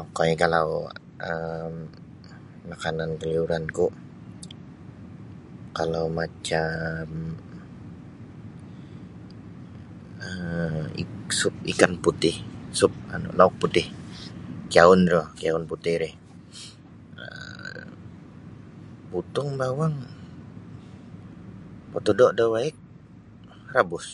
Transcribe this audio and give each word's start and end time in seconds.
Okoi 0.00 0.30
kalau 0.42 0.66
um 1.30 1.74
makanan 2.70 3.10
kaliuran 3.20 3.64
ku 3.76 3.86
kalau 5.78 6.04
macam 6.20 7.06
um 10.24 10.78
sup 11.38 11.54
ikan 11.72 11.92
putih 12.04 12.36
sup 12.78 12.92
anu 13.14 13.28
lauk 13.38 13.54
putih 13.62 13.86
kiaun 15.40 15.60
putih 15.70 15.94
ri 16.02 16.10
um 17.22 17.88
putung 19.10 19.48
bawang 19.60 19.94
potodo 21.90 22.26
da 22.38 22.44
waig 22.54 22.76
rabus. 23.74 24.06